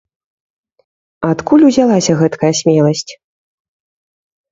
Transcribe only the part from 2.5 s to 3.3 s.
смеласць?